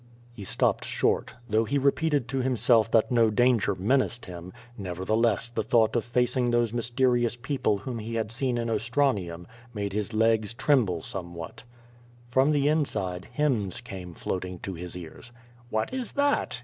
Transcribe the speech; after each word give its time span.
He 0.33 0.43
stopped 0.43 0.83
short. 0.83 1.35
Though 1.47 1.63
he 1.63 1.77
repeated 1.77 2.27
to 2.29 2.39
himself 2.39 2.89
that 2.89 3.11
no 3.11 3.29
danger 3.29 3.75
menaced 3.75 4.25
him, 4.25 4.51
nevertheless 4.75 5.47
the 5.47 5.61
thought 5.61 5.95
of 5.95 6.03
facing 6.03 6.49
those 6.49 6.73
mysterious 6.73 7.35
people 7.35 7.77
whom 7.77 7.99
he 7.99 8.15
had 8.15 8.31
seen 8.31 8.57
in 8.57 8.67
Ostranium, 8.67 9.45
made 9.75 9.93
his 9.93 10.11
legs 10.11 10.55
tremble 10.55 11.03
somewhat. 11.03 11.61
From 12.27 12.49
the 12.49 12.67
inside, 12.67 13.27
hymns 13.33 13.79
came 13.79 14.15
floating 14.15 14.57
to 14.61 14.73
his 14.73 14.97
ears. 14.97 15.31
"What 15.69 15.93
is 15.93 16.13
that?" 16.13 16.59